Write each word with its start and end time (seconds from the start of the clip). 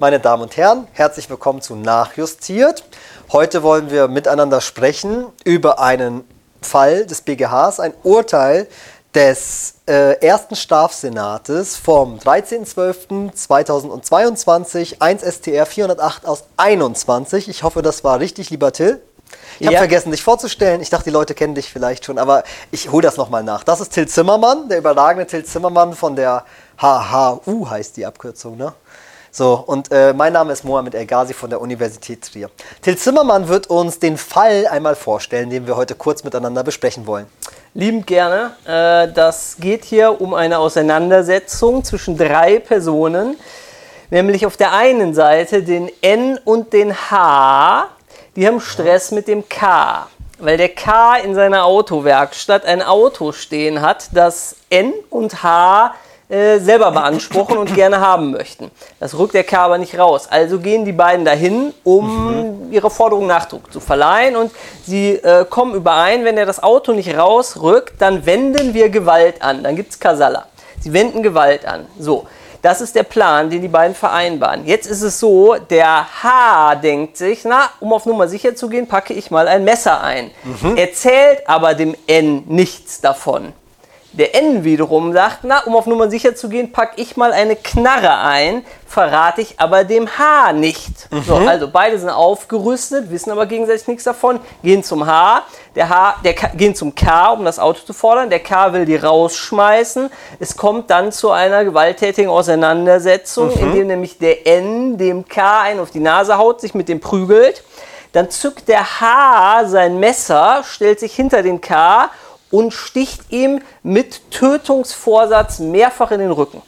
Meine 0.00 0.20
Damen 0.20 0.44
und 0.44 0.56
Herren, 0.56 0.86
herzlich 0.92 1.28
willkommen 1.28 1.60
zu 1.60 1.74
Nachjustiert. 1.74 2.84
Heute 3.32 3.64
wollen 3.64 3.90
wir 3.90 4.06
miteinander 4.06 4.60
sprechen 4.60 5.26
über 5.44 5.80
einen 5.80 6.22
Fall 6.62 7.04
des 7.04 7.22
BGHs, 7.22 7.80
ein 7.80 7.92
Urteil 8.04 8.68
des 9.14 9.74
äh, 9.88 10.12
ersten 10.24 10.54
Strafsenates 10.54 11.76
vom 11.76 12.18
13.12.2022, 12.18 15.00
1 15.00 15.22
STR 15.22 15.66
408 15.66 16.26
aus 16.26 16.44
21. 16.56 17.48
Ich 17.48 17.64
hoffe, 17.64 17.82
das 17.82 18.04
war 18.04 18.20
richtig, 18.20 18.50
lieber 18.50 18.72
Till. 18.72 19.02
Ich 19.58 19.66
habe 19.66 19.74
Ja. 19.74 19.80
vergessen, 19.80 20.12
dich 20.12 20.22
vorzustellen. 20.22 20.80
Ich 20.80 20.90
dachte, 20.90 21.04
die 21.04 21.10
Leute 21.10 21.34
kennen 21.34 21.56
dich 21.56 21.72
vielleicht 21.72 22.04
schon, 22.04 22.18
aber 22.18 22.44
ich 22.70 22.92
hole 22.92 23.02
das 23.02 23.16
nochmal 23.16 23.42
nach. 23.42 23.64
Das 23.64 23.80
ist 23.80 23.92
Till 23.92 24.06
Zimmermann, 24.06 24.68
der 24.68 24.78
überragende 24.78 25.26
Till 25.26 25.44
Zimmermann 25.44 25.92
von 25.94 26.14
der 26.14 26.44
HHU 26.80 27.68
heißt 27.68 27.96
die 27.96 28.06
Abkürzung, 28.06 28.56
ne? 28.56 28.72
So, 29.38 29.62
und 29.64 29.92
äh, 29.92 30.12
mein 30.14 30.32
Name 30.32 30.52
ist 30.52 30.64
Mohamed 30.64 30.96
El 30.96 31.06
Ghazi 31.06 31.32
von 31.32 31.48
der 31.48 31.60
Universität 31.60 32.22
Trier. 32.22 32.50
Till 32.82 32.98
Zimmermann 32.98 33.46
wird 33.46 33.68
uns 33.68 34.00
den 34.00 34.16
Fall 34.16 34.66
einmal 34.66 34.96
vorstellen, 34.96 35.48
den 35.48 35.64
wir 35.64 35.76
heute 35.76 35.94
kurz 35.94 36.24
miteinander 36.24 36.64
besprechen 36.64 37.06
wollen. 37.06 37.26
Liebend 37.72 38.08
gerne. 38.08 38.56
Äh, 38.64 39.12
das 39.12 39.58
geht 39.60 39.84
hier 39.84 40.20
um 40.20 40.34
eine 40.34 40.58
Auseinandersetzung 40.58 41.84
zwischen 41.84 42.18
drei 42.18 42.58
Personen, 42.58 43.36
nämlich 44.10 44.44
auf 44.44 44.56
der 44.56 44.72
einen 44.72 45.14
Seite 45.14 45.62
den 45.62 45.88
N 46.02 46.40
und 46.44 46.72
den 46.72 46.92
H. 46.92 47.86
Die 48.34 48.44
haben 48.44 48.60
Stress 48.60 49.12
mit 49.12 49.28
dem 49.28 49.48
K, 49.48 50.08
weil 50.40 50.56
der 50.56 50.70
K 50.70 51.14
in 51.14 51.36
seiner 51.36 51.64
Autowerkstatt 51.64 52.64
ein 52.64 52.82
Auto 52.82 53.30
stehen 53.30 53.82
hat, 53.82 54.08
das 54.10 54.56
N 54.68 54.92
und 55.10 55.44
H 55.44 55.94
äh, 56.28 56.58
selber 56.58 56.90
beanspruchen 56.90 57.56
und 57.56 57.74
gerne 57.74 58.00
haben 58.00 58.32
möchten. 58.32 58.70
Das 59.00 59.16
rückt 59.18 59.34
der 59.34 59.44
K 59.44 59.64
aber 59.64 59.78
nicht 59.78 59.98
raus. 59.98 60.26
Also 60.28 60.58
gehen 60.58 60.84
die 60.84 60.92
beiden 60.92 61.24
dahin, 61.24 61.72
um 61.84 62.68
ihre 62.70 62.90
Forderung 62.90 63.26
Nachdruck 63.26 63.72
zu 63.72 63.80
verleihen 63.80 64.36
und 64.36 64.52
sie 64.84 65.12
äh, 65.12 65.46
kommen 65.48 65.74
überein, 65.74 66.24
wenn 66.24 66.36
er 66.36 66.44
das 66.44 66.62
Auto 66.62 66.92
nicht 66.92 67.16
rausrückt, 67.16 67.94
dann 67.98 68.26
wenden 68.26 68.74
wir 68.74 68.90
Gewalt 68.90 69.40
an. 69.40 69.62
Dann 69.62 69.74
gibt 69.74 69.92
es 69.92 70.00
Kasala. 70.00 70.46
Sie 70.80 70.92
wenden 70.92 71.22
Gewalt 71.22 71.66
an. 71.66 71.86
So. 71.98 72.26
Das 72.60 72.80
ist 72.80 72.96
der 72.96 73.04
Plan, 73.04 73.48
den 73.50 73.62
die 73.62 73.68
beiden 73.68 73.94
vereinbaren. 73.94 74.66
Jetzt 74.66 74.86
ist 74.86 75.02
es 75.02 75.20
so, 75.20 75.54
der 75.54 76.06
H 76.22 76.74
denkt 76.74 77.16
sich, 77.16 77.44
na, 77.44 77.70
um 77.78 77.92
auf 77.92 78.04
Nummer 78.04 78.26
sicher 78.26 78.56
zu 78.56 78.68
gehen, 78.68 78.88
packe 78.88 79.14
ich 79.14 79.30
mal 79.30 79.46
ein 79.46 79.62
Messer 79.62 80.02
ein. 80.02 80.32
Erzählt 80.76 81.48
aber 81.48 81.74
dem 81.74 81.94
N 82.08 82.42
nichts 82.48 83.00
davon. 83.00 83.52
Der 84.12 84.34
N 84.34 84.64
wiederum 84.64 85.12
sagt, 85.12 85.40
na, 85.42 85.60
um 85.64 85.76
auf 85.76 85.84
Nummer 85.84 86.08
sicher 86.08 86.34
zu 86.34 86.48
gehen, 86.48 86.72
packe 86.72 87.00
ich 87.00 87.18
mal 87.18 87.30
eine 87.32 87.56
Knarre 87.56 88.16
ein, 88.16 88.64
verrate 88.86 89.42
ich 89.42 89.60
aber 89.60 89.84
dem 89.84 90.08
H 90.18 90.54
nicht. 90.54 91.08
So, 91.26 91.36
also 91.36 91.68
beide 91.70 91.98
sind 91.98 92.08
aufgerüstet, 92.08 93.10
wissen 93.10 93.30
aber 93.30 93.44
gegenseitig 93.44 93.86
nichts 93.86 94.04
davon, 94.04 94.40
gehen 94.62 94.82
zum 94.82 95.06
H, 95.06 95.42
der 95.76 95.90
H, 95.90 96.16
der 96.24 96.32
K, 96.32 96.48
gehen 96.54 96.74
zum 96.74 96.94
K, 96.94 97.32
um 97.32 97.44
das 97.44 97.58
Auto 97.58 97.80
zu 97.84 97.92
fordern, 97.92 98.30
der 98.30 98.40
K 98.40 98.72
will 98.72 98.86
die 98.86 98.96
rausschmeißen. 98.96 100.10
Es 100.40 100.56
kommt 100.56 100.88
dann 100.88 101.12
zu 101.12 101.30
einer 101.30 101.64
gewalttätigen 101.64 102.30
Auseinandersetzung, 102.30 103.50
in 103.50 103.74
dem 103.74 103.86
nämlich 103.88 104.16
der 104.16 104.46
N 104.46 104.96
dem 104.96 105.28
K 105.28 105.60
einen 105.60 105.80
auf 105.80 105.90
die 105.90 106.00
Nase 106.00 106.38
haut, 106.38 106.62
sich 106.62 106.72
mit 106.72 106.88
dem 106.88 107.00
prügelt. 107.00 107.62
Dann 108.12 108.30
zückt 108.30 108.68
der 108.68 109.00
H 109.00 109.66
sein 109.66 110.00
Messer, 110.00 110.64
stellt 110.64 110.98
sich 110.98 111.14
hinter 111.14 111.42
den 111.42 111.60
K 111.60 112.10
und 112.50 112.72
sticht 112.72 113.30
ihm 113.30 113.60
mit 113.82 114.30
Tötungsvorsatz 114.30 115.58
mehrfach 115.58 116.10
in 116.10 116.20
den 116.20 116.30
Rücken. 116.30 116.62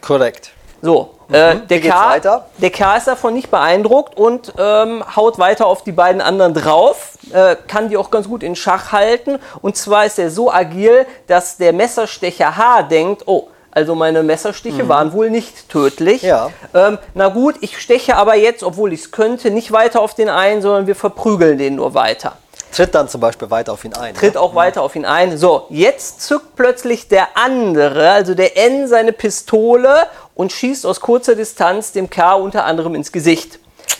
Korrekt. 0.00 0.50
So, 0.84 1.14
äh, 1.30 1.56
der, 1.70 1.80
K, 1.80 2.42
der 2.58 2.70
K 2.70 2.96
ist 2.96 3.06
davon 3.06 3.34
nicht 3.34 3.52
beeindruckt 3.52 4.18
und 4.18 4.52
ähm, 4.58 5.04
haut 5.14 5.38
weiter 5.38 5.66
auf 5.66 5.84
die 5.84 5.92
beiden 5.92 6.20
anderen 6.20 6.54
drauf, 6.54 7.16
äh, 7.32 7.54
kann 7.68 7.88
die 7.88 7.96
auch 7.96 8.10
ganz 8.10 8.26
gut 8.26 8.42
in 8.42 8.56
Schach 8.56 8.90
halten. 8.90 9.38
Und 9.62 9.76
zwar 9.76 10.06
ist 10.06 10.18
er 10.18 10.30
so 10.30 10.52
agil, 10.52 11.06
dass 11.28 11.56
der 11.56 11.72
Messerstecher 11.72 12.56
H 12.56 12.82
denkt, 12.82 13.22
oh, 13.26 13.48
also 13.70 13.94
meine 13.94 14.24
Messerstiche 14.24 14.88
waren 14.88 15.12
wohl 15.12 15.30
nicht 15.30 15.70
tödlich. 15.70 16.22
Mhm. 16.22 16.28
Ja. 16.28 16.50
Ähm, 16.74 16.98
na 17.14 17.28
gut, 17.28 17.54
ich 17.60 17.80
steche 17.80 18.16
aber 18.16 18.34
jetzt, 18.34 18.64
obwohl 18.64 18.92
ich 18.92 19.00
es 19.00 19.10
könnte, 19.12 19.50
nicht 19.52 19.70
weiter 19.70 20.00
auf 20.00 20.14
den 20.14 20.28
einen, 20.28 20.60
sondern 20.62 20.88
wir 20.88 20.96
verprügeln 20.96 21.58
den 21.58 21.76
nur 21.76 21.94
weiter 21.94 22.36
Tritt 22.72 22.94
dann 22.94 23.08
zum 23.08 23.20
Beispiel 23.20 23.50
weiter 23.50 23.72
auf 23.72 23.84
ihn 23.84 23.94
ein. 23.94 24.14
tritt 24.14 24.34
ne? 24.34 24.40
auch 24.40 24.54
weiter 24.54 24.82
auf 24.82 24.96
ihn 24.96 25.04
ein. 25.04 25.36
So, 25.36 25.66
jetzt 25.68 26.22
zückt 26.22 26.56
plötzlich 26.56 27.08
der 27.08 27.36
andere, 27.36 28.10
also 28.10 28.34
der 28.34 28.56
N, 28.56 28.88
seine 28.88 29.12
Pistole 29.12 30.06
und 30.34 30.52
schießt 30.52 30.86
aus 30.86 31.00
kurzer 31.00 31.34
Distanz 31.34 31.92
dem 31.92 32.08
K 32.08 32.34
unter 32.34 32.64
anderem 32.64 32.94
ins 32.94 33.12
Gesicht, 33.12 33.58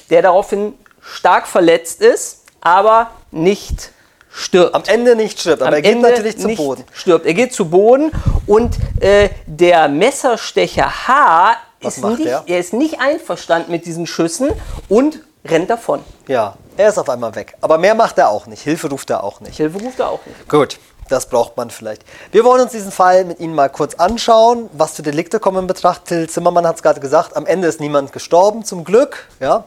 der 0.08 0.22
daraufhin 0.22 0.72
stark 1.02 1.46
verletzt 1.46 2.00
ist, 2.00 2.44
aber 2.62 3.10
nicht 3.30 3.90
stirbt. 4.30 4.74
Am 4.74 4.84
Ende 4.86 5.16
nicht 5.16 5.40
stirbt, 5.40 5.60
aber 5.60 5.68
Am 5.68 5.74
er 5.74 5.82
geht 5.82 5.92
Ende 5.92 6.08
natürlich 6.10 6.38
zu 6.38 6.46
nicht 6.46 6.56
Boden. 6.56 6.84
Stirbt. 6.92 7.26
Er 7.26 7.34
geht 7.34 7.52
zu 7.52 7.68
Boden 7.68 8.10
und 8.46 8.76
äh, 9.00 9.28
der 9.46 9.88
Messerstecher 9.88 11.06
H 11.08 11.56
Was 11.82 11.98
ist 11.98 12.04
nicht, 12.04 12.26
er? 12.26 12.44
er 12.46 12.58
ist 12.58 12.72
nicht 12.72 13.00
einverstanden 13.00 13.70
mit 13.70 13.84
diesen 13.84 14.06
Schüssen 14.06 14.50
und 14.88 15.20
rennt 15.44 15.68
davon. 15.68 16.00
Ja, 16.28 16.56
er 16.76 16.88
ist 16.88 16.98
auf 16.98 17.08
einmal 17.08 17.34
weg. 17.34 17.56
Aber 17.60 17.78
mehr 17.78 17.94
macht 17.94 18.18
er 18.18 18.28
auch 18.28 18.46
nicht. 18.46 18.62
Hilfe 18.62 18.88
ruft 18.88 19.10
er 19.10 19.24
auch 19.24 19.40
nicht. 19.40 19.56
Hilfe 19.56 19.78
ruft 19.78 20.00
er 20.00 20.08
auch 20.10 20.24
nicht. 20.26 20.48
Gut, 20.48 20.78
das 21.08 21.26
braucht 21.26 21.56
man 21.56 21.70
vielleicht. 21.70 22.02
Wir 22.30 22.44
wollen 22.44 22.62
uns 22.62 22.72
diesen 22.72 22.92
Fall 22.92 23.24
mit 23.24 23.40
Ihnen 23.40 23.54
mal 23.54 23.68
kurz 23.68 23.94
anschauen. 23.94 24.70
Was 24.72 24.92
für 24.92 25.02
Delikte 25.02 25.40
kommen 25.40 25.58
in 25.58 25.66
Betracht? 25.66 26.06
Till 26.06 26.28
Zimmermann 26.28 26.66
hat 26.66 26.76
es 26.76 26.82
gerade 26.82 27.00
gesagt, 27.00 27.36
am 27.36 27.46
Ende 27.46 27.68
ist 27.68 27.80
niemand 27.80 28.12
gestorben, 28.12 28.64
zum 28.64 28.84
Glück. 28.84 29.28
Ja. 29.40 29.64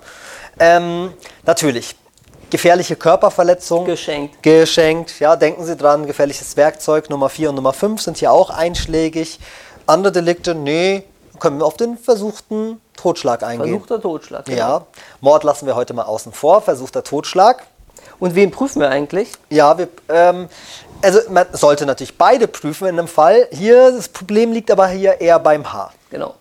Ähm, 0.59 1.13
natürlich, 1.45 1.95
gefährliche 2.49 2.95
Körperverletzung. 2.95 3.85
Geschenkt. 3.85 4.41
Geschenkt, 4.41 5.19
ja, 5.19 5.35
denken 5.35 5.65
Sie 5.65 5.75
dran, 5.75 6.07
gefährliches 6.07 6.57
Werkzeug 6.57 7.09
Nummer 7.09 7.29
4 7.29 7.49
und 7.49 7.55
Nummer 7.55 7.73
5 7.73 8.01
sind 8.01 8.17
hier 8.17 8.31
auch 8.31 8.49
einschlägig. 8.49 9.39
Andere 9.87 10.11
Delikte, 10.11 10.55
nee, 10.55 11.03
können 11.39 11.59
wir 11.59 11.65
auf 11.65 11.77
den 11.77 11.97
versuchten 11.97 12.81
Totschlag 12.95 13.43
eingehen. 13.43 13.69
Versuchter 13.69 14.01
Totschlag. 14.01 14.45
genau. 14.45 14.57
Ja, 14.57 14.85
Mord 15.21 15.43
lassen 15.43 15.65
wir 15.65 15.75
heute 15.75 15.93
mal 15.93 16.03
außen 16.03 16.31
vor, 16.31 16.61
versuchter 16.61 17.03
Totschlag. 17.03 17.63
Und 18.19 18.35
wen 18.35 18.51
prüfen 18.51 18.81
wir 18.81 18.89
eigentlich? 18.89 19.31
Ja, 19.49 19.77
wir, 19.77 19.89
ähm, 20.09 20.47
also 21.01 21.19
man 21.29 21.47
sollte 21.51 21.85
natürlich 21.85 22.17
beide 22.17 22.47
prüfen 22.47 22.87
in 22.87 22.97
einem 22.97 23.07
Fall. 23.07 23.47
Hier, 23.51 23.91
das 23.91 24.07
Problem 24.07 24.51
liegt 24.51 24.71
aber 24.71 24.87
hier 24.87 25.19
eher 25.19 25.39
beim 25.39 25.71
H. 25.71 25.91
Genau. 26.09 26.35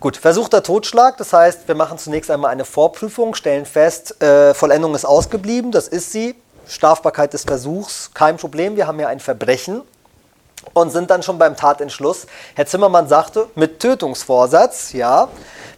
Gut, 0.00 0.16
versuchter 0.16 0.62
Totschlag, 0.62 1.18
das 1.18 1.32
heißt, 1.32 1.68
wir 1.68 1.74
machen 1.74 1.98
zunächst 1.98 2.30
einmal 2.30 2.50
eine 2.50 2.64
Vorprüfung, 2.64 3.34
stellen 3.34 3.66
fest, 3.66 4.20
äh, 4.22 4.54
Vollendung 4.54 4.94
ist 4.94 5.04
ausgeblieben, 5.04 5.72
das 5.72 5.88
ist 5.88 6.10
sie. 6.10 6.34
Strafbarkeit 6.66 7.32
des 7.32 7.42
Versuchs, 7.42 8.10
kein 8.14 8.36
Problem, 8.36 8.76
wir 8.76 8.86
haben 8.86 8.98
ja 8.98 9.08
ein 9.08 9.20
Verbrechen 9.20 9.82
und 10.74 10.90
sind 10.90 11.10
dann 11.10 11.22
schon 11.22 11.38
beim 11.38 11.56
Tatentschluss. 11.56 12.26
Herr 12.54 12.66
Zimmermann 12.66 13.08
sagte, 13.08 13.46
mit 13.54 13.80
Tötungsvorsatz, 13.80 14.92
ja, 14.92 15.28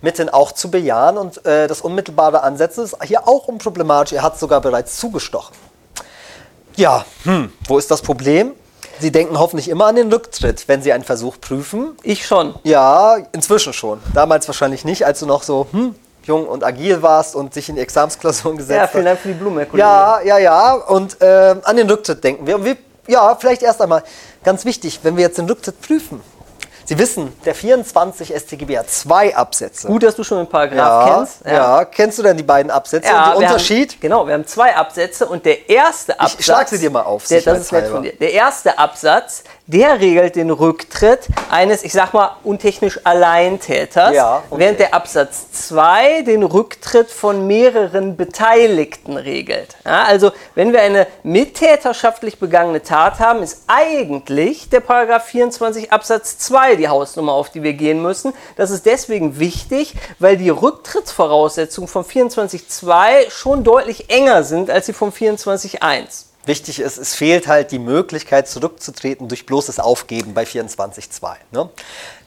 mithin 0.01 0.29
auch 0.29 0.53
zu 0.53 0.71
bejahen 0.71 1.17
und 1.17 1.45
äh, 1.47 1.67
das 1.69 1.81
unmittelbare 1.81 2.43
Ansetzen 2.43 2.85
ist 2.85 2.97
hier 3.05 3.27
auch 3.29 3.49
unproblematisch. 3.49 4.15
Er 4.15 4.23
hat 4.23 4.39
sogar 4.39 4.61
bereits 4.61 4.97
zugestochen. 4.97 5.55
Ja, 6.77 7.05
hm, 7.25 7.53
wo 7.69 7.79
ist 7.79 7.91
das 7.91 8.03
Problem? 8.03 8.53
Sie 8.99 9.11
denken 9.13 9.39
hoffentlich 9.39 9.69
immer 9.69 9.87
an 9.87 9.97
den 9.97 10.13
Rücktritt, 10.13 10.69
wenn 10.69 10.83
Sie 10.83 10.93
einen 10.93 11.05
Versuch 11.05 11.37
prüfen. 11.41 11.97
Ich 12.03 12.27
schon. 12.27 12.55
Ja, 12.63 13.17
inzwischen 13.33 13.73
schon. 13.73 14.01
Damals 14.15 14.47
wahrscheinlich 14.49 14.85
nicht, 14.85 15.05
als 15.07 15.21
du 15.21 15.27
noch 15.27 15.43
so 15.43 15.67
hm, 15.73 15.95
jung 16.25 16.47
und 16.47 16.63
agil 16.65 17.03
warst 17.03 17.35
und 17.35 17.55
dich 17.57 17.69
in 17.69 17.75
die 17.77 17.81
Examensklausuren 17.83 18.57
gesetzt 18.59 18.77
Ja, 18.77 18.83
hast. 18.85 18.93
vielen 18.93 19.05
Dank 19.05 19.19
für 19.21 19.29
die 19.29 19.35
Blume, 19.35 19.61
Herr 19.61 19.67
Kollege. 19.67 19.87
Ja, 19.89 20.21
ja, 20.23 20.39
ja. 20.39 20.73
Und 20.75 21.17
ähm, 21.21 21.61
an 21.65 21.77
den 21.77 21.91
Rücktritt 21.91 22.23
denken 22.23 22.47
wir. 22.47 22.57
Und 22.57 22.65
wir. 22.65 22.77
Ja, 23.07 23.37
vielleicht 23.39 23.63
erst 23.63 23.81
einmal 23.83 24.03
ganz 24.45 24.65
wichtig, 24.65 25.01
wenn 25.03 25.17
wir 25.17 25.25
jetzt 25.25 25.39
den 25.39 25.47
Rücktritt 25.47 25.81
prüfen. 25.81 26.21
Sie 26.85 26.99
wissen, 26.99 27.33
der 27.45 27.55
24 27.55 28.35
StGB 28.37 28.79
hat 28.79 28.91
zwei 28.91 29.35
Absätze. 29.37 29.87
Gut, 29.87 30.03
dass 30.03 30.17
du 30.17 30.25
schon 30.25 30.39
den 30.39 30.49
Paragraph 30.49 31.07
ja, 31.07 31.17
kennst. 31.17 31.47
ja. 31.47 31.85
kennst 31.85 32.19
du 32.19 32.23
denn 32.25 32.37
die 32.37 32.43
beiden 32.43 32.71
Absätze 32.73 33.09
Ja, 33.09 33.33
und 33.33 33.41
den 33.41 33.49
Unterschied? 33.49 33.93
Haben, 33.93 34.01
genau, 34.01 34.27
wir 34.27 34.35
haben 34.35 34.47
zwei 34.47 34.75
Absätze 34.75 35.27
und 35.27 35.45
der 35.47 35.71
erste 35.71 36.19
Absatz. 36.19 36.45
schlag 36.45 36.69
sie 36.69 36.79
dir 36.79 36.91
mal 36.91 37.03
auf, 37.03 37.27
Der, 37.29 37.41
das 37.41 37.61
ist 37.61 37.73
nett 37.73 37.89
von 37.89 38.03
dir. 38.03 38.13
Der 38.17 38.33
erste 38.33 38.79
Absatz, 38.79 39.45
der 39.67 40.01
regelt 40.01 40.37
den 40.37 40.51
Rücktritt 40.51 41.29
eines, 41.51 41.85
ich 41.85 41.93
sag 41.93 42.13
mal, 42.13 42.37
untechnisch 42.43 43.01
Alleintäters. 43.05 44.15
Ja, 44.15 44.43
okay. 44.51 44.61
Während 44.61 44.81
der 44.81 44.95
Absatz 44.95 45.51
2 45.53 46.23
den 46.23 46.43
Rücktritt 46.43 47.11
von 47.11 47.47
mehreren 47.47 48.17
Beteiligten 48.17 49.17
regelt. 49.17 49.77
Ja, 49.85 50.05
also, 50.05 50.33
wenn 50.55 50.73
wir 50.73 50.83
eine 50.83 51.07
mittäterschaftlich 51.23 52.39
begangene 52.39 52.83
Tat 52.83 53.21
haben, 53.21 53.43
ist 53.43 53.63
eigentlich 53.67 54.69
der 54.69 54.81
Paragraph 54.81 55.27
24 55.27 55.93
Absatz 55.93 56.39
2 56.39 56.77
die 56.77 56.89
Hausnummer, 56.89 57.33
auf 57.33 57.51
die 57.51 57.63
wir 57.63 57.75
gehen 57.75 58.03
müssen. 58.03 58.35
Das 58.57 58.71
ist 58.71 58.87
deswegen 58.87 59.39
wichtig, 59.39 59.95
weil 60.19 60.37
die 60.37 60.51
Rücktrittsvoraussetzungen 60.51 61.89
vom 61.89 62.03
24.2 62.03 63.31
schon 63.31 63.65
deutlich 63.65 64.11
enger 64.11 64.43
sind 64.43 64.71
als 64.71 64.87
die 64.87 64.93
vom 64.93 65.11
24.1. 65.11 66.32
Wichtig 66.45 66.81
ist, 66.81 66.99
es 66.99 67.15
fehlt 67.15 67.47
halt 67.47 67.71
die 67.71 67.79
Möglichkeit 67.79 68.49
zurückzutreten 68.49 69.29
durch 69.29 69.47
bloßes 69.47 69.79
Aufgeben 69.79 70.35
bei 70.35 70.43
24.2. 70.43 71.37
Ne? 71.53 71.71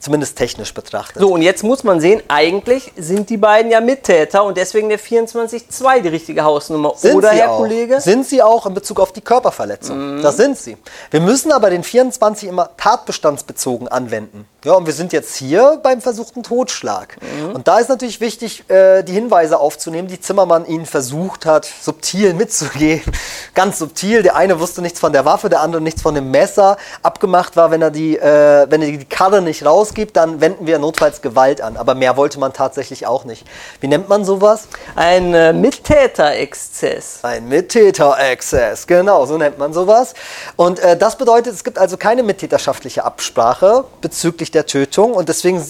Zumindest 0.06 0.38
technisch 0.38 0.72
betrachtet. 0.72 1.20
So, 1.20 1.34
und 1.34 1.42
jetzt 1.42 1.64
muss 1.64 1.84
man 1.84 2.00
sehen, 2.00 2.22
eigentlich 2.28 2.94
sind 2.96 3.28
die 3.32 3.38
beiden 3.38 3.72
ja 3.72 3.82
Mittäter 3.82 4.44
und 4.44 4.56
deswegen 4.56 4.88
der 4.88 5.00
24.2 5.00 6.02
die 6.02 6.10
richtige 6.10 6.44
Hausnummer. 6.44 6.94
Sind 6.96 7.16
Oder, 7.16 7.32
sie 7.32 7.38
Herr 7.38 7.50
auch. 7.50 7.58
Kollege? 7.58 8.00
Sind 8.00 8.28
sie 8.28 8.44
auch 8.44 8.68
in 8.68 8.76
Bezug 8.76 9.00
auf 9.00 9.14
die 9.14 9.22
Körperverletzung. 9.22 10.22
Das 10.22 10.38
sind 10.38 10.60
sie. 10.60 10.78
Wir 11.10 11.22
müssen 11.22 11.52
aber 11.52 11.72
den 11.72 11.82
24 11.82 12.48
immer 12.48 12.70
tatbestandsbezogen 12.78 13.88
anwenden. 13.88 14.46
Ja, 14.64 14.74
und 14.74 14.88
wir 14.88 14.94
sind 14.94 15.14
jetzt 15.14 15.36
hier 15.36 15.80
beim 15.84 16.02
versuchten 16.02 16.42
Totschlag. 16.42 17.18
Und 17.54 17.68
da 17.68 17.78
ist 17.78 17.88
natürlich 17.88 18.20
wichtig, 18.20 18.68
äh, 18.68 19.04
die 19.04 19.14
Hinweise 19.14 19.60
aufzunehmen, 19.60 20.08
die 20.08 20.20
Zimmermann 20.20 20.66
ihnen 20.66 20.88
versucht 20.88 21.46
hat, 21.46 21.66
subtil 21.82 22.34
mitzugehen. 22.34 23.04
Ganz 23.54 23.78
subtil. 23.78 24.24
Der 24.24 24.36
eine 24.36 24.60
wusste 24.60 24.82
nichts 24.82 25.00
von 25.00 25.14
der 25.14 25.24
Waffe, 25.24 25.50
der 25.50 25.62
andere 25.62 25.82
nichts 25.84 26.02
von 26.02 26.16
dem 26.16 26.32
Messer. 26.32 26.78
Abgemacht 27.04 27.56
war, 27.56 27.70
wenn 27.70 27.84
er 27.84 27.92
die, 27.92 28.18
äh, 28.18 28.66
wenn 28.68 28.82
er 28.82 28.92
die 28.92 29.06
Karre 29.06 29.44
nicht 29.44 29.64
rausgibt, 29.96 30.16
dann 30.16 30.42
wenden 30.42 30.68
wir 30.68 30.80
notfalls 30.80 31.22
Gewalt 31.22 31.62
an. 31.62 31.78
Aber 31.78 31.96
mehr 31.96 32.18
wollte 32.18 32.40
man 32.40 32.54
tatsächlich 32.54 33.08
auch 33.08 33.26
nicht. 33.26 33.46
Wie 33.80 33.88
nennt 33.88 34.10
man 34.10 34.26
sowas? 34.26 34.68
Ein 34.96 35.34
äh, 35.34 35.54
Mittäterexzess. 35.54 37.20
Ein 37.24 37.48
Mittäter-Access, 37.48 38.88
genau, 38.88 39.26
so 39.26 39.38
nennt 39.38 39.58
man 39.58 39.74
sowas. 39.74 40.14
Und 40.56 40.80
äh, 40.80 40.98
das 40.98 41.18
bedeutet, 41.18 41.54
es 41.54 41.64
gibt 41.64 41.78
also 41.78 41.98
keine 41.98 42.24
mittäterschaftliche 42.24 43.04
Absprache 43.04 43.86
bezüglich 44.02 44.52
der 44.52 44.66
Tötung 44.66 45.14
und 45.14 45.30
deswegen 45.30 45.64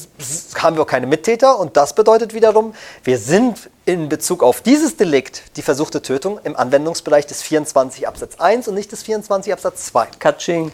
haben 0.58 0.76
wir 0.76 0.84
auch 0.84 0.88
keine 0.88 1.08
Mittäter 1.08 1.60
und 1.60 1.78
das 1.78 1.94
bedeutet 1.94 2.34
wiederum, 2.34 2.74
wir 3.04 3.18
sind 3.18 3.70
in 3.86 4.10
Bezug 4.10 4.42
auf 4.42 4.62
dieses 4.62 4.98
Delikt, 4.98 5.44
die 5.58 5.62
versuchte 5.62 6.02
Tötung, 6.02 6.40
im 6.44 6.56
Anwendungsbereich 6.56 7.28
des 7.28 7.44
24 7.44 8.08
Absatz 8.08 8.36
1 8.40 8.68
und 8.68 8.74
nicht 8.74 8.92
des 8.92 9.04
24 9.04 9.54
Absatz 9.54 9.86
2. 9.86 10.08
Katsching. 10.18 10.72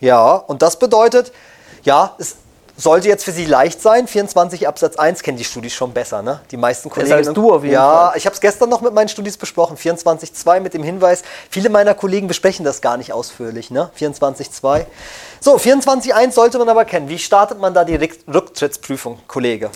Ja, 0.00 0.34
und 0.34 0.62
das 0.62 0.78
bedeutet, 0.78 1.32
ja, 1.84 2.14
es 2.18 2.36
sollte 2.78 3.08
jetzt 3.08 3.24
für 3.24 3.32
Sie 3.32 3.44
leicht 3.44 3.82
sein. 3.82 4.06
24 4.06 4.66
Absatz 4.66 4.96
1 4.96 5.22
kennen 5.22 5.36
die 5.36 5.44
Studis 5.44 5.74
schon 5.74 5.92
besser, 5.92 6.22
ne? 6.22 6.40
Die 6.50 6.56
meisten 6.56 6.88
Kollegen. 6.88 7.12
als 7.12 7.32
du 7.32 7.52
auf 7.52 7.62
jeden 7.62 7.74
ja, 7.74 8.08
Fall. 8.08 8.16
ich 8.16 8.24
habe 8.24 8.34
es 8.34 8.40
gestern 8.40 8.70
noch 8.70 8.80
mit 8.80 8.94
meinen 8.94 9.08
Studis 9.08 9.36
besprochen. 9.36 9.76
24.2 9.76 10.60
mit 10.60 10.72
dem 10.74 10.82
Hinweis, 10.84 11.22
viele 11.50 11.68
meiner 11.68 11.94
Kollegen 11.94 12.28
besprechen 12.28 12.64
das 12.64 12.80
gar 12.80 12.96
nicht 12.96 13.12
ausführlich, 13.12 13.70
ne? 13.70 13.90
24.2. 13.98 14.86
So, 15.40 15.56
24.1 15.56 16.32
sollte 16.32 16.58
man 16.58 16.68
aber 16.68 16.84
kennen. 16.84 17.08
Wie 17.08 17.18
startet 17.18 17.58
man 17.58 17.74
da 17.74 17.84
die 17.84 17.98
Rück- 17.98 18.32
Rücktrittsprüfung, 18.32 19.18
Kollege? 19.26 19.70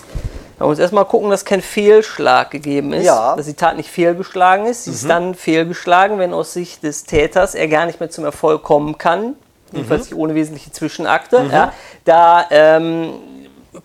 Man 0.59 0.69
muss 0.69 0.79
erstmal 0.79 1.03
gucken, 1.05 1.29
dass 1.29 1.43
kein 1.43 1.61
Fehlschlag 1.61 2.51
gegeben 2.51 2.93
ist, 2.93 3.03
Ja. 3.05 3.31
Mhm. 3.33 3.37
dass 3.37 3.47
die 3.47 3.53
Tat 3.55 3.75
nicht 3.75 3.89
fehlgeschlagen 3.89 4.65
ist. 4.65 4.85
Sie 4.85 4.91
ist 4.91 5.09
dann 5.09 5.35
fehlgeschlagen, 5.35 6.19
wenn 6.19 6.33
aus 6.33 6.53
Sicht 6.53 6.83
des 6.83 7.03
Täters 7.03 7.53
er 7.55 7.67
gar 7.67 7.85
nicht 7.85 7.99
mehr 7.99 8.09
zum 8.09 8.23
Erfolg 8.23 8.63
kommen 8.63 8.97
kann, 8.97 9.35
jedenfalls 9.73 10.03
nicht 10.03 10.15
ohne 10.15 10.35
wesentliche 10.35 10.71
Zwischenakte. 10.71 11.43
Mhm. 11.43 11.51
Ja, 11.51 11.73
da 12.05 12.45
ähm, 12.49 13.13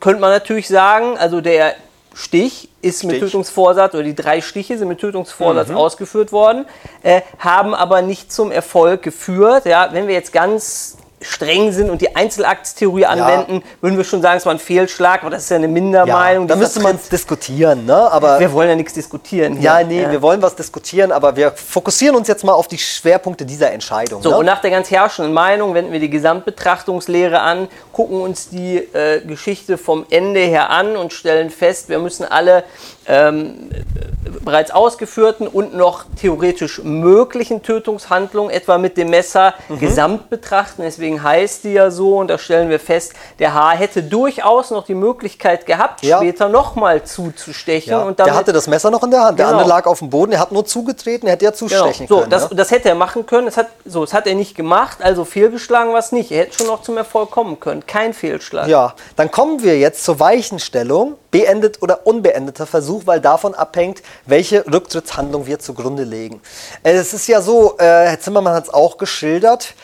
könnte 0.01 0.21
man 0.21 0.31
natürlich 0.31 0.69
sagen, 0.69 1.17
also 1.19 1.41
der 1.41 1.75
Stich 2.15 2.69
ist 2.83 3.05
mit 3.05 3.13
Stich. 3.13 3.23
Mhm. 3.23 3.27
Tötungsvorsatz 3.27 3.95
oder 3.95 4.03
die 4.03 4.15
drei 4.15 4.41
Stiche 4.41 4.77
sind 4.77 4.89
mit 4.89 4.99
Tötungsvorsatz 4.99 5.71
ausgeführt 5.71 6.33
worden, 6.33 6.67
äh, 7.03 7.23
haben 7.39 7.75
aber 7.75 8.03
nicht 8.03 8.33
zum 8.33 8.51
Erfolg 8.51 9.03
geführt. 9.03 9.67
Ja, 9.67 9.91
wenn 9.93 10.09
wir 10.09 10.15
jetzt 10.15 10.33
ganz 10.33 10.98
streng 11.21 11.73
sind 11.73 11.91
und 11.91 12.01
die 12.01 12.15
Einzelaktstheorie 12.15 13.07
anwenden, 13.07 13.63
würden 13.81 13.97
wir 13.97 14.05
schon 14.05 14.23
sagen, 14.23 14.39
es 14.39 14.47
war 14.47 14.53
ein 14.55 14.59
Fehlschlag, 14.59 15.23
aber 15.23 15.31
das 15.31 15.45
ist 15.45 15.51
ja 15.51 15.57
eine 15.57 15.69
Mindermeinung. 15.69 16.47
da 16.47 16.55
die 16.55 16.61
müsste 16.61 16.81
man 16.81 16.99
diskutieren, 17.11 17.87
ne? 17.87 18.11
Aber 18.11 18.39
wir 18.39 18.53
wollen 18.53 18.69
ja 18.69 18.77
nichts 18.77 18.93
diskutieren. 18.95 19.55
Hier. 19.55 19.63
ja, 19.63 19.83
nee, 19.85 20.07
wir 20.11 20.23
wollen 20.23 20.41
was 20.43 20.55
diskutieren, 20.55 21.11
aber 21.13 21.37
wir 21.37 21.51
fokussieren 21.53 22.15
uns 22.17 22.29
jetzt 22.29 22.45
mal 22.45 22.53
auf 22.53 22.69
die 22.69 22.79
Schwerpunkte 22.79 23.45
dieser 23.45 23.71
Entscheidung. 23.73 24.23
So, 24.23 24.31
ne? 24.31 24.37
und 24.37 24.47
nach 24.47 24.61
der 24.61 24.71
ganz 24.71 24.91
herrschenden 24.91 25.33
Meinung 25.33 25.75
wenden 25.75 25.93
wir 25.93 26.01
die 26.01 26.11
Gesamtbetrachtungslehre 26.11 27.41
an, 27.41 27.69
gucken 27.93 28.21
uns 28.21 28.49
die 28.49 28.77
äh, 28.77 29.21
Geschichte 29.27 29.79
vom 29.79 30.07
Ende 30.11 30.41
her 30.41 30.71
an 30.71 30.97
und 30.97 31.13
stellen 31.13 31.51
fest, 31.51 31.89
wir 31.89 31.99
müssen 31.99 32.25
alle 32.25 32.65
ähm, 33.07 33.71
äh, 33.73 34.31
bereits 34.45 34.71
ausgeführten 34.71 35.47
und 35.47 35.75
noch 35.75 36.05
theoretisch 36.21 36.81
möglichen 36.85 37.63
Tötungshandlungen, 37.63 38.51
etwa 38.51 38.79
mit 38.79 38.97
dem 38.97 39.11
Messer, 39.11 39.55
Mhm. 39.69 39.79
gesamt 39.79 40.31
betrachten. 40.31 40.83
Deswegen 40.83 41.08
heißt 41.23 41.65
die 41.65 41.73
ja 41.73 41.91
so, 41.91 42.17
und 42.19 42.29
da 42.29 42.39
stellen 42.39 42.69
wir 42.71 42.79
fest, 42.81 43.13
der 43.39 43.55
Haar 43.55 43.77
hätte 43.77 44.03
durchaus 44.03 44.71
noch 44.71 44.85
die 44.85 44.95
Möglichkeit 44.95 45.67
gehabt, 45.67 46.03
Ja. 46.03 46.19
später 46.19 46.49
nochmal 46.49 47.03
zuzustechen. 47.05 47.91
Ja, 47.93 48.03
und 48.03 48.19
der 48.19 48.27
damit 48.27 48.39
hatte 48.41 48.53
das 48.53 48.67
Messer 48.67 48.91
noch 48.91 49.03
in 49.03 49.11
der 49.11 49.23
Hand. 49.25 49.39
Der 49.39 49.47
Genau. 49.47 49.59
andere 49.59 49.69
lag 49.77 49.87
auf 49.87 50.01
dem 50.01 50.11
Boden, 50.11 50.33
er 50.33 50.41
hat 50.41 50.53
nur 50.53 50.65
zugetreten, 50.65 51.27
er 51.27 51.33
hätte 51.33 51.45
ja 51.47 51.51
Genau. 51.51 51.59
zustechen 51.59 52.07
So, 52.09 52.19
können. 52.19 52.31
das, 52.31 52.51
ne? 52.51 52.57
das 52.57 52.71
hätte 52.71 52.89
er 52.89 52.95
machen 52.95 53.27
können. 53.27 53.47
Das 53.47 53.57
hat, 53.57 53.69
so, 53.85 54.05
das 54.05 54.13
hat 54.13 54.27
er 54.27 54.35
nicht 54.35 54.55
gemacht, 54.55 54.99
also 55.03 55.25
fehlgeschlagen 55.25 55.93
war 55.93 55.99
es 56.01 56.13
nicht. 56.13 56.31
Er 56.31 56.43
hätte 56.45 56.59
schon 56.59 56.67
noch 56.67 56.83
zum 56.83 56.97
Erfolg 56.97 57.31
kommen 57.31 57.59
können. 57.61 57.87
Kein 57.87 58.13
Fehlschlag. 58.13 58.69
Ja, 58.69 58.95
dann 59.17 59.31
kommen 59.31 59.63
wir 59.63 59.79
jetzt 59.79 60.05
zur 60.05 60.21
Weichenstellung, 60.21 61.15
beendet 61.31 61.83
oder 61.83 62.07
unbeendeter 62.07 62.67
Versuch, 62.67 63.03
weil 63.05 63.21
davon 63.21 63.55
abhängt, 63.55 64.03
welche 64.27 64.65
Rücktrittshandlung 64.73 65.47
wir 65.47 65.59
zugrunde 65.59 66.05
legen. 66.05 66.41
Äh, 66.83 66.93
Es 66.99 67.13
ist 67.15 67.27
ja 67.29 67.41
so, 67.41 67.77
äh, 67.79 67.85
Herr 67.85 68.19
Zimmermann 68.21 68.55
hat 68.55 68.65
es 68.65 68.75
auch 68.75 68.97
geschildert, 68.99 69.75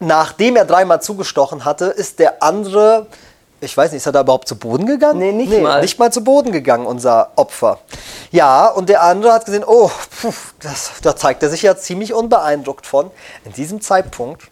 nachdem 0.00 0.56
er 0.56 0.64
dreimal 0.64 1.00
zugestochen 1.00 1.64
hatte, 1.64 1.86
ist 1.86 2.18
der 2.18 2.42
andere, 2.42 3.06
ich 3.60 3.76
weiß 3.76 3.92
nicht, 3.92 3.98
ist 3.98 4.06
er 4.06 4.12
da 4.12 4.22
überhaupt 4.22 4.48
zu 4.48 4.56
Boden 4.56 4.86
gegangen? 4.86 5.18
Nee, 5.18 5.32
nicht 5.32 5.62
mal. 5.62 5.80
Nicht 5.80 5.98
mal 5.98 6.12
zu 6.12 6.24
Boden 6.24 6.50
gegangen, 6.50 6.86
unser 6.86 7.30
Opfer. 7.36 7.78
Ja, 8.32 8.66
und 8.66 8.88
der 8.88 9.02
andere 9.02 9.32
hat 9.32 9.44
gesehen, 9.44 9.64
oh, 9.64 9.90
puh, 10.20 10.32
das, 10.60 10.90
da 11.02 11.14
zeigt 11.14 11.42
er 11.42 11.50
sich 11.50 11.62
ja 11.62 11.76
ziemlich 11.76 12.12
unbeeindruckt 12.12 12.86
von. 12.86 13.10
In 13.44 13.52
diesem 13.52 13.80
Zeitpunkt 13.80 14.50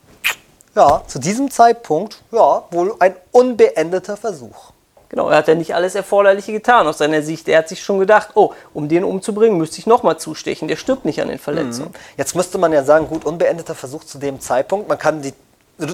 ja, 0.79 1.03
zu 1.09 1.19
diesem 1.19 1.51
Zeitpunkt, 1.51 2.23
ja, 2.31 2.63
wohl 2.71 2.95
ein 3.01 3.17
unbeendeter 3.33 4.17
Versuch. 4.17 4.71
Genau, 5.11 5.29
er 5.31 5.39
hat 5.39 5.49
ja 5.49 5.55
nicht 5.55 5.75
alles 5.75 5.95
Erforderliche 5.95 6.53
getan 6.53 6.87
aus 6.87 6.99
seiner 6.99 7.23
Sicht. 7.23 7.49
Er 7.49 7.59
hat 7.59 7.69
sich 7.69 7.83
schon 7.83 7.99
gedacht, 7.99 8.31
oh, 8.35 8.53
um 8.75 8.89
den 8.89 9.05
umzubringen, 9.05 9.57
müsste 9.57 9.79
ich 9.79 9.87
nochmal 9.87 10.19
zustechen. 10.19 10.69
Der 10.69 10.77
stirbt 10.77 11.05
nicht 11.07 11.23
an 11.23 11.29
den 11.29 11.39
Verletzungen. 11.39 11.95
Jetzt 12.19 12.37
müsste 12.37 12.59
man 12.59 12.73
ja 12.73 12.85
sagen, 12.85 13.09
gut, 13.09 13.25
unbeendeter 13.25 13.75
Versuch 13.75 14.05
zu 14.05 14.19
dem 14.19 14.39
Zeitpunkt. 14.41 14.87
Man 14.89 14.99
kann 14.99 15.23
die 15.23 15.33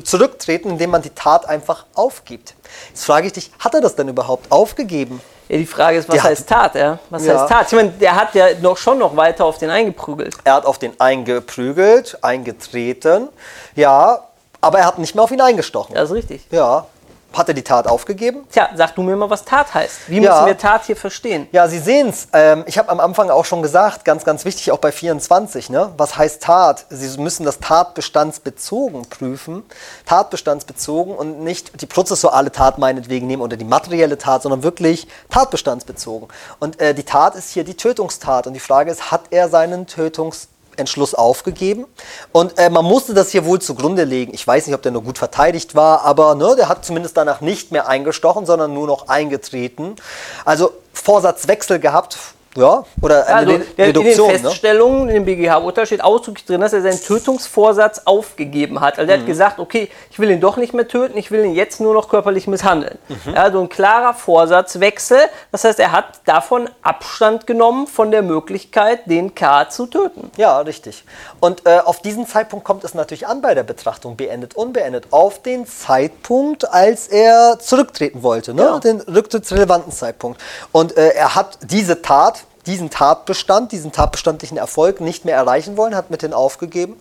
zurücktreten, 0.02 0.70
indem 0.70 0.90
man 0.90 1.02
die 1.02 1.10
Tat 1.10 1.46
einfach 1.48 1.84
aufgibt. 1.94 2.54
Jetzt 2.88 3.04
frage 3.04 3.26
ich 3.28 3.32
dich, 3.34 3.50
hat 3.58 3.74
er 3.74 3.80
das 3.82 3.94
denn 3.94 4.08
überhaupt 4.08 4.50
aufgegeben? 4.50 5.20
Ja, 5.48 5.58
die 5.58 5.66
Frage 5.66 5.98
ist, 5.98 6.08
was 6.08 6.14
Der 6.14 6.22
hat- 6.22 6.30
heißt 6.30 6.48
Tat? 6.48 6.74
Ja? 6.74 6.98
Was 7.10 7.26
Ja. 7.26 7.38
heißt 7.38 7.48
Tat? 7.52 7.66
Ich 7.66 7.72
meine, 7.76 7.90
der 7.90 8.16
hat 8.16 8.34
ja 8.34 8.46
noch 8.62 8.78
schon 8.78 8.98
noch 8.98 9.14
weiter 9.14 9.44
auf 9.44 9.58
den 9.58 9.68
eingeprügelt. 9.70 10.36
Er 10.44 10.54
hat 10.54 10.64
auf 10.66 10.78
den 10.78 10.98
eingeprügelt, 10.98 12.16
eingetreten, 12.22 13.28
ja, 13.76 14.20
aber 14.62 14.78
er 14.78 14.86
hat 14.86 14.98
nicht 14.98 15.14
mehr 15.14 15.22
auf 15.22 15.30
ihn 15.30 15.40
eingestochen. 15.42 15.94
Das 15.94 16.08
ist 16.10 16.16
richtig. 16.16 16.46
Ja, 16.50 16.86
hat 17.36 17.48
er 17.48 17.54
die 17.54 17.62
Tat 17.62 17.86
aufgegeben? 17.86 18.46
Tja, 18.50 18.68
sag 18.74 18.94
du 18.94 19.02
mir 19.02 19.16
mal, 19.16 19.30
was 19.30 19.44
Tat 19.44 19.72
heißt. 19.74 20.08
Wie 20.08 20.20
Ja. 20.20 20.32
müssen 20.32 20.46
wir 20.46 20.58
Tat 20.58 20.84
hier 20.84 20.96
verstehen? 20.96 21.48
Ja, 21.52 21.68
Sie 21.68 21.78
sehen 21.78 22.08
es. 22.08 22.28
Ähm, 22.32 22.64
ich 22.66 22.78
habe 22.78 22.88
am 22.90 23.00
Anfang 23.00 23.30
auch 23.30 23.44
schon 23.44 23.62
gesagt, 23.62 24.04
ganz, 24.04 24.24
ganz 24.24 24.44
wichtig, 24.44 24.70
auch 24.72 24.78
bei 24.78 24.92
24, 24.92 25.70
ne? 25.70 25.92
was 25.96 26.16
heißt 26.16 26.42
Tat? 26.42 26.86
Sie 26.90 27.18
müssen 27.20 27.44
das 27.44 27.58
tatbestandsbezogen 27.60 29.06
prüfen. 29.08 29.62
Tatbestandsbezogen 30.06 31.14
und 31.14 31.40
nicht 31.40 31.80
die 31.80 31.86
prozessuale 31.86 32.52
Tat 32.52 32.78
meinetwegen 32.78 33.26
nehmen 33.26 33.42
oder 33.42 33.56
die 33.56 33.64
materielle 33.64 34.18
Tat, 34.18 34.42
sondern 34.42 34.62
wirklich 34.62 35.06
tatbestandsbezogen. 35.30 36.28
Und 36.60 36.80
äh, 36.80 36.94
die 36.94 37.04
Tat 37.04 37.34
ist 37.34 37.50
hier 37.50 37.64
die 37.64 37.76
Tötungstat. 37.76 38.46
Und 38.46 38.54
die 38.54 38.60
Frage 38.60 38.90
ist, 38.90 39.10
hat 39.10 39.22
er 39.30 39.48
seinen 39.48 39.86
Tötungs 39.86 40.48
Entschluss 40.76 41.14
aufgegeben. 41.14 41.86
Und 42.32 42.58
äh, 42.58 42.70
man 42.70 42.84
musste 42.84 43.14
das 43.14 43.30
hier 43.30 43.44
wohl 43.44 43.60
zugrunde 43.60 44.04
legen. 44.04 44.32
Ich 44.34 44.46
weiß 44.46 44.66
nicht, 44.66 44.74
ob 44.74 44.82
der 44.82 44.92
nur 44.92 45.02
gut 45.02 45.18
verteidigt 45.18 45.74
war, 45.74 46.04
aber 46.04 46.34
ne, 46.34 46.54
der 46.56 46.68
hat 46.68 46.84
zumindest 46.84 47.16
danach 47.16 47.40
nicht 47.40 47.72
mehr 47.72 47.88
eingestochen, 47.88 48.46
sondern 48.46 48.74
nur 48.74 48.86
noch 48.86 49.08
eingetreten. 49.08 49.96
Also 50.44 50.72
Vorsatzwechsel 50.92 51.78
gehabt, 51.80 52.18
ja, 52.56 52.84
oder 53.00 53.26
eine 53.26 53.36
Also, 53.36 53.50
Re- 53.52 53.58
der, 53.76 53.86
in 53.86 53.92
den 53.94 54.02
Reduktion. 54.02 54.32
Ne? 54.32 54.38
Feststellungen, 54.38 55.08
in 55.08 55.14
dem 55.14 55.24
BGH-Urteil 55.24 55.86
steht 55.86 56.02
ausdrücklich 56.04 56.44
drin, 56.46 56.60
dass 56.60 56.72
er 56.72 56.82
seinen 56.82 57.00
Tötungsvorsatz 57.00 58.02
aufgegeben 58.04 58.80
hat. 58.80 58.98
Also, 58.98 59.10
er 59.10 59.16
Mhm. 59.18 59.20
hat 59.22 59.26
gesagt, 59.26 59.58
okay, 59.58 59.88
ich 60.10 60.18
will 60.18 60.30
ihn 60.30 60.40
doch 60.40 60.56
nicht 60.56 60.72
mehr 60.74 60.86
töten, 60.88 61.16
ich 61.18 61.30
will 61.30 61.44
ihn 61.44 61.54
jetzt 61.54 61.80
nur 61.80 61.94
noch 61.94 62.08
körperlich 62.08 62.46
misshandeln. 62.46 62.98
Mhm. 63.08 63.34
Also 63.34 63.60
ein 63.60 63.68
klarer 63.68 64.14
Vorsatzwechsel. 64.14 65.18
Das 65.52 65.64
heißt, 65.64 65.78
er 65.80 65.92
hat 65.92 66.06
davon 66.26 66.68
Abstand 66.82 67.46
genommen 67.46 67.86
von 67.86 68.10
der 68.10 68.22
Möglichkeit, 68.22 69.00
den 69.06 69.34
K 69.34 69.68
zu 69.68 69.86
töten. 69.86 70.30
Ja, 70.36 70.58
richtig. 70.60 71.04
Und 71.40 71.66
äh, 71.66 71.78
auf 71.84 72.00
diesen 72.00 72.26
Zeitpunkt 72.26 72.64
kommt 72.64 72.84
es 72.84 72.94
natürlich 72.94 73.26
an 73.26 73.40
bei 73.42 73.54
der 73.54 73.62
Betrachtung, 73.64 74.16
beendet, 74.16 74.54
unbeendet. 74.56 75.06
Auf 75.10 75.42
den 75.42 75.66
Zeitpunkt, 75.66 76.68
als 76.72 77.08
er 77.08 77.58
zurücktreten 77.58 78.22
wollte, 78.22 78.54
ne? 78.54 78.62
Ja. 78.62 78.78
den 78.78 79.00
rücktrittsrelevanten 79.00 79.92
Zeitpunkt. 79.92 80.40
Und 80.72 80.96
äh, 80.96 81.08
er 81.10 81.34
hat 81.34 81.58
diese 81.62 82.02
Tat, 82.02 82.43
diesen 82.66 82.90
Tatbestand, 82.90 83.72
diesen 83.72 83.92
tatbestandlichen 83.92 84.56
Erfolg 84.56 85.00
nicht 85.00 85.24
mehr 85.24 85.36
erreichen 85.36 85.76
wollen, 85.76 85.94
hat 85.94 86.10
mit 86.10 86.22
den 86.22 86.32
aufgegeben. 86.32 86.96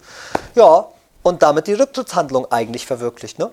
Ja, 0.55 0.87
und 1.23 1.41
damit 1.41 1.67
die 1.67 1.73
Rücktrittshandlung 1.73 2.51
eigentlich 2.51 2.85
verwirklicht. 2.85 3.39
Ne? 3.39 3.49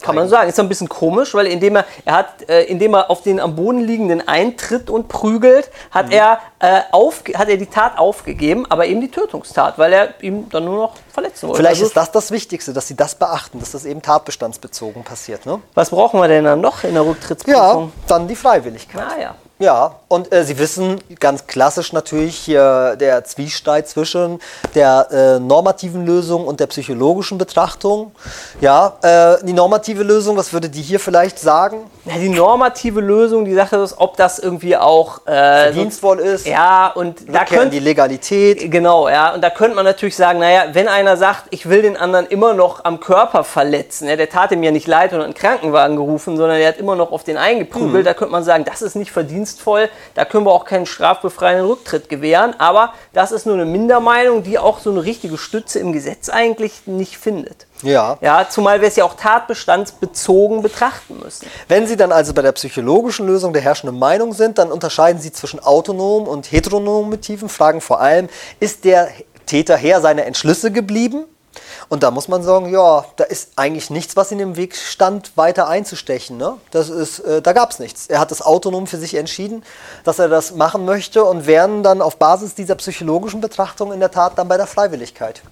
Kann 0.00 0.14
man 0.14 0.28
sagen. 0.28 0.48
Ist 0.48 0.60
ein 0.60 0.68
bisschen 0.68 0.88
komisch, 0.88 1.34
weil 1.34 1.46
indem 1.46 1.76
er, 1.76 1.84
er 2.04 2.14
hat, 2.14 2.48
äh, 2.48 2.62
indem 2.64 2.94
er 2.94 3.10
auf 3.10 3.22
den 3.22 3.40
am 3.40 3.56
Boden 3.56 3.80
liegenden 3.80 4.26
eintritt 4.26 4.90
und 4.90 5.08
prügelt, 5.08 5.70
hat, 5.90 6.06
mhm. 6.06 6.12
er, 6.12 6.38
äh, 6.60 6.82
auf, 6.92 7.24
hat 7.34 7.48
er 7.48 7.56
die 7.56 7.66
Tat 7.66 7.98
aufgegeben, 7.98 8.64
aber 8.68 8.86
eben 8.86 9.00
die 9.00 9.10
Tötungstat, 9.10 9.78
weil 9.78 9.92
er 9.92 10.22
ihm 10.22 10.48
dann 10.50 10.64
nur 10.64 10.76
noch 10.76 10.92
verletzen 11.12 11.48
wollte. 11.48 11.58
Vielleicht 11.58 11.80
also, 11.80 11.86
ist 11.86 11.96
das 11.96 12.12
das 12.12 12.30
Wichtigste, 12.30 12.72
dass 12.72 12.86
sie 12.86 12.96
das 12.96 13.16
beachten, 13.16 13.58
dass 13.58 13.72
das 13.72 13.84
eben 13.84 14.00
tatbestandsbezogen 14.00 15.02
passiert. 15.02 15.46
Ne? 15.46 15.60
Was 15.74 15.90
brauchen 15.90 16.20
wir 16.20 16.28
denn 16.28 16.44
dann 16.44 16.60
noch 16.60 16.84
in 16.84 16.94
der 16.94 17.04
Rücktrittsprüfung? 17.04 17.84
Ja, 17.84 17.90
dann 18.06 18.28
die 18.28 18.36
Freiwilligkeit. 18.36 19.02
Ah, 19.02 19.20
ja. 19.20 19.34
Ja, 19.60 19.96
und 20.06 20.32
äh, 20.32 20.44
Sie 20.44 20.56
wissen 20.56 21.00
ganz 21.18 21.48
klassisch 21.48 21.92
natürlich 21.92 22.36
hier 22.36 22.94
der 22.94 23.24
Zwiespalt 23.24 23.88
zwischen 23.88 24.38
der 24.76 25.08
äh, 25.10 25.40
normativen 25.40 26.06
Lösung 26.06 26.46
und 26.46 26.60
der 26.60 26.68
psychologischen 26.68 27.38
Betrachtung. 27.38 28.12
Ja, 28.60 28.96
äh, 29.02 29.44
die 29.44 29.52
normative 29.52 30.04
Lösung, 30.04 30.36
was 30.36 30.52
würde 30.52 30.68
die 30.68 30.82
hier 30.82 31.00
vielleicht 31.00 31.40
sagen? 31.40 31.90
Ja, 32.08 32.18
die 32.18 32.28
normative 32.28 33.00
Lösung, 33.00 33.44
die 33.44 33.54
Sache 33.54 33.76
ist, 33.76 33.94
ob 33.98 34.16
das 34.16 34.38
irgendwie 34.38 34.76
auch 34.76 35.26
äh, 35.26 35.64
verdienstvoll 35.64 36.18
ist. 36.20 36.46
Ja, 36.46 36.88
und 36.88 37.32
da 37.32 37.44
könnte 37.44 37.70
die 37.70 37.78
Legalität. 37.78 38.70
Genau, 38.70 39.08
ja, 39.08 39.34
und 39.34 39.42
da 39.42 39.50
könnte 39.50 39.76
man 39.76 39.84
natürlich 39.84 40.16
sagen, 40.16 40.38
naja, 40.38 40.66
wenn 40.72 40.88
einer 40.88 41.16
sagt, 41.16 41.44
ich 41.50 41.68
will 41.68 41.82
den 41.82 41.96
anderen 41.96 42.26
immer 42.26 42.54
noch 42.54 42.84
am 42.84 43.00
Körper 43.00 43.44
verletzen, 43.44 44.08
ja, 44.08 44.16
der 44.16 44.28
tat 44.28 44.52
ihm 44.52 44.62
ja 44.62 44.70
nicht 44.70 44.86
leid 44.86 45.12
und 45.12 45.18
hat 45.18 45.24
einen 45.24 45.34
Krankenwagen 45.34 45.96
gerufen, 45.96 46.36
sondern 46.36 46.58
der 46.58 46.68
hat 46.68 46.78
immer 46.78 46.96
noch 46.96 47.12
auf 47.12 47.24
den 47.24 47.36
eingeprügelt, 47.36 47.98
hm. 47.98 48.04
da 48.04 48.14
könnte 48.14 48.32
man 48.32 48.44
sagen, 48.44 48.64
das 48.64 48.82
ist 48.82 48.94
nicht 48.94 49.10
verdienstvoll 49.10 49.28
verdienstvoll. 49.28 49.88
Da 50.14 50.24
können 50.24 50.46
wir 50.46 50.52
auch 50.52 50.64
keinen 50.64 50.86
strafbefreienden 50.86 51.66
Rücktritt 51.66 52.08
gewähren. 52.08 52.54
Aber 52.58 52.92
das 53.12 53.32
ist 53.32 53.46
nur 53.46 53.54
eine 53.54 53.64
Mindermeinung, 53.64 54.42
die 54.42 54.58
auch 54.58 54.78
so 54.78 54.90
eine 54.90 55.04
richtige 55.04 55.38
Stütze 55.38 55.78
im 55.78 55.92
Gesetz 55.92 56.28
eigentlich 56.28 56.86
nicht 56.86 57.16
findet. 57.16 57.66
Ja. 57.82 58.18
Ja, 58.20 58.46
zumal 58.48 58.80
wir 58.80 58.88
es 58.88 58.96
ja 58.96 59.04
auch 59.04 59.14
tatbestandsbezogen 59.14 60.62
betrachten 60.62 61.18
müssen. 61.22 61.46
Wenn 61.68 61.86
Sie 61.86 61.96
dann 61.96 62.12
also 62.12 62.34
bei 62.34 62.42
der 62.42 62.52
psychologischen 62.52 63.26
Lösung 63.26 63.52
der 63.52 63.62
herrschenden 63.62 63.98
Meinung 63.98 64.32
sind, 64.32 64.58
dann 64.58 64.72
unterscheiden 64.72 65.20
Sie 65.20 65.32
zwischen 65.32 65.60
autonomen 65.60 66.26
und 66.26 66.50
heteronomen 66.50 67.10
Motiven, 67.10 67.48
fragen 67.48 67.80
vor 67.80 68.00
allem, 68.00 68.28
ist 68.60 68.84
der 68.84 69.08
Täter 69.46 69.76
Herr 69.76 70.00
seiner 70.00 70.26
Entschlüsse 70.26 70.72
geblieben? 70.72 71.24
Und 71.88 72.02
da 72.02 72.10
muss 72.10 72.28
man 72.28 72.42
sagen, 72.42 72.70
ja, 72.70 73.04
da 73.16 73.24
ist 73.24 73.52
eigentlich 73.56 73.90
nichts, 73.90 74.16
was 74.16 74.30
in 74.30 74.38
dem 74.38 74.56
Weg 74.56 74.76
stand, 74.76 75.36
weiter 75.36 75.68
einzustechen. 75.68 76.36
Ne? 76.36 76.54
Das 76.70 76.90
ist, 76.90 77.20
äh, 77.20 77.40
da 77.40 77.52
gab 77.52 77.70
es 77.70 77.78
nichts. 77.78 78.06
Er 78.08 78.20
hat 78.20 78.30
es 78.30 78.42
autonom 78.42 78.86
für 78.86 78.98
sich 78.98 79.14
entschieden, 79.14 79.64
dass 80.04 80.18
er 80.18 80.28
das 80.28 80.54
machen 80.54 80.84
möchte 80.84 81.24
und 81.24 81.46
wären 81.46 81.82
dann 81.82 82.02
auf 82.02 82.16
Basis 82.16 82.54
dieser 82.54 82.74
psychologischen 82.74 83.40
Betrachtung 83.40 83.92
in 83.92 84.00
der 84.00 84.10
Tat 84.10 84.36
dann 84.36 84.48
bei 84.48 84.56
der 84.56 84.66
Freiwilligkeit. 84.66 85.42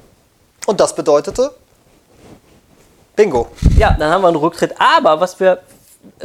Und 0.66 0.80
das 0.80 0.94
bedeutete 0.94 1.52
Bingo. 3.16 3.48
Ja, 3.78 3.96
dann 3.98 4.10
haben 4.10 4.22
wir 4.22 4.28
einen 4.28 4.36
Rücktritt. 4.36 4.74
Aber 4.78 5.20
was 5.20 5.40
wir 5.40 5.60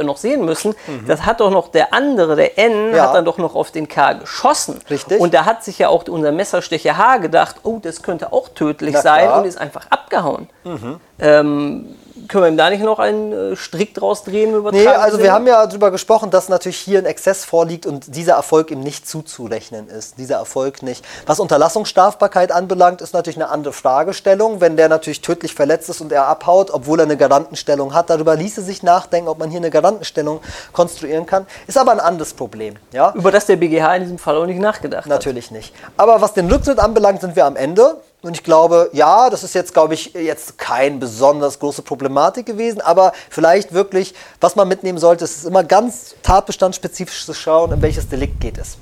noch 0.00 0.16
sehen 0.16 0.44
müssen, 0.44 0.74
mhm. 0.86 1.06
das 1.06 1.24
hat 1.24 1.40
doch 1.40 1.50
noch 1.50 1.68
der 1.68 1.92
andere, 1.92 2.36
der 2.36 2.58
N, 2.58 2.94
ja. 2.94 3.04
hat 3.04 3.14
dann 3.14 3.24
doch 3.24 3.38
noch 3.38 3.54
auf 3.54 3.70
den 3.70 3.88
K 3.88 4.12
geschossen. 4.12 4.78
Richtig. 4.88 5.20
Und 5.20 5.34
da 5.34 5.44
hat 5.44 5.64
sich 5.64 5.78
ja 5.78 5.88
auch 5.88 6.06
unser 6.08 6.32
Messerstecher 6.32 6.96
H 6.96 7.18
gedacht, 7.18 7.56
oh, 7.62 7.78
das 7.82 8.02
könnte 8.02 8.32
auch 8.32 8.48
tödlich 8.50 8.94
Na 8.94 9.00
sein 9.00 9.26
klar. 9.26 9.40
und 9.40 9.46
ist 9.46 9.58
einfach 9.58 9.86
abgehauen. 9.90 10.48
Mhm. 10.64 11.00
Ähm, 11.18 11.96
können 12.28 12.44
wir 12.44 12.48
ihm 12.48 12.56
da 12.56 12.70
nicht 12.70 12.82
noch 12.82 12.98
einen 12.98 13.52
äh, 13.52 13.56
Strick 13.56 13.94
draus 13.94 14.24
drehen? 14.24 14.54
Nee, 14.70 14.86
also 14.86 15.18
wir 15.18 15.32
haben 15.32 15.46
ja 15.46 15.66
darüber 15.66 15.90
gesprochen, 15.90 16.30
dass 16.30 16.48
natürlich 16.48 16.78
hier 16.78 16.98
ein 16.98 17.06
Exzess 17.06 17.44
vorliegt 17.44 17.86
und 17.86 18.14
dieser 18.14 18.34
Erfolg 18.34 18.70
ihm 18.70 18.80
nicht 18.80 19.08
zuzurechnen 19.08 19.88
ist. 19.88 20.18
Dieser 20.18 20.36
Erfolg 20.36 20.82
nicht. 20.82 21.04
Was 21.26 21.40
Unterlassungsstrafbarkeit 21.40 22.52
anbelangt, 22.52 23.00
ist 23.00 23.14
natürlich 23.14 23.36
eine 23.36 23.48
andere 23.48 23.72
Fragestellung. 23.72 24.60
Wenn 24.60 24.76
der 24.76 24.88
natürlich 24.88 25.20
tödlich 25.20 25.54
verletzt 25.54 25.88
ist 25.88 26.00
und 26.00 26.12
er 26.12 26.26
abhaut, 26.26 26.70
obwohl 26.70 27.00
er 27.00 27.04
eine 27.04 27.16
Garantenstellung 27.16 27.94
hat, 27.94 28.10
darüber 28.10 28.36
ließe 28.36 28.62
sich 28.62 28.82
nachdenken, 28.82 29.28
ob 29.28 29.38
man 29.38 29.50
hier 29.50 29.60
eine 29.60 29.70
Garantenstellung 29.70 30.40
konstruieren 30.72 31.26
kann. 31.26 31.46
Ist 31.66 31.78
aber 31.78 31.92
ein 31.92 32.00
anderes 32.00 32.34
Problem. 32.34 32.76
Ja? 32.92 33.12
Über 33.14 33.30
das 33.30 33.46
der 33.46 33.56
BGH 33.56 33.96
in 33.96 34.02
diesem 34.02 34.18
Fall 34.18 34.36
auch 34.36 34.46
nicht 34.46 34.60
nachgedacht 34.60 35.06
natürlich 35.06 35.46
hat. 35.46 35.52
Natürlich 35.52 35.72
nicht. 35.72 35.74
Aber 35.96 36.20
was 36.20 36.34
den 36.34 36.50
Rücktritt 36.50 36.78
anbelangt, 36.78 37.20
sind 37.20 37.36
wir 37.36 37.46
am 37.46 37.56
Ende. 37.56 37.96
Und 38.22 38.36
ich 38.36 38.44
glaube, 38.44 38.88
ja, 38.92 39.30
das 39.30 39.42
ist 39.42 39.52
jetzt, 39.54 39.74
glaube 39.74 39.94
ich, 39.94 40.14
jetzt 40.14 40.56
kein 40.56 41.00
besonders 41.00 41.58
große 41.58 41.82
Problematik 41.82 42.46
gewesen, 42.46 42.80
aber 42.80 43.12
vielleicht 43.28 43.72
wirklich, 43.72 44.14
was 44.40 44.54
man 44.54 44.68
mitnehmen 44.68 44.98
sollte, 44.98 45.24
ist 45.24 45.44
immer 45.44 45.64
ganz 45.64 46.14
tatbestandsspezifisch 46.22 47.26
zu 47.26 47.34
schauen, 47.34 47.72
in 47.72 47.82
welches 47.82 48.08
Delikt 48.08 48.40
geht 48.40 48.58
es. 48.58 48.78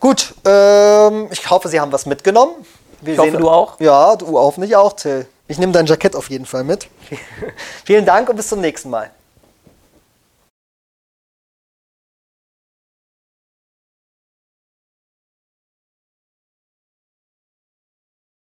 Gut, 0.00 0.34
ähm, 0.44 1.28
ich 1.30 1.48
hoffe, 1.48 1.68
Sie 1.68 1.80
haben 1.80 1.92
was 1.92 2.06
mitgenommen. 2.06 2.54
Wir 3.00 3.12
ich 3.12 3.18
hoffe, 3.20 3.30
sehen, 3.30 3.40
du 3.40 3.48
auch. 3.48 3.78
Ja, 3.78 4.16
du 4.16 4.36
hoffentlich 4.36 4.74
auch, 4.74 4.94
Till. 4.94 5.26
Ich 5.46 5.58
nehme 5.58 5.72
dein 5.72 5.86
Jackett 5.86 6.16
auf 6.16 6.28
jeden 6.28 6.44
Fall 6.44 6.64
mit. 6.64 6.88
Vielen 7.84 8.04
Dank 8.04 8.28
und 8.28 8.34
bis 8.34 8.48
zum 8.48 8.60
nächsten 8.60 8.90
Mal. 8.90 9.10